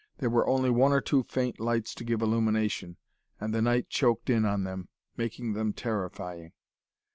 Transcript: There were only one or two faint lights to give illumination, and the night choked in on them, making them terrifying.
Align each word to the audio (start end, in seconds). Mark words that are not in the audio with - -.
There 0.17 0.31
were 0.31 0.47
only 0.47 0.71
one 0.71 0.91
or 0.93 0.99
two 0.99 1.21
faint 1.21 1.59
lights 1.59 1.93
to 1.93 2.03
give 2.03 2.23
illumination, 2.23 2.97
and 3.39 3.53
the 3.53 3.61
night 3.61 3.87
choked 3.87 4.31
in 4.31 4.45
on 4.45 4.63
them, 4.63 4.89
making 5.15 5.53
them 5.53 5.73
terrifying. 5.73 6.53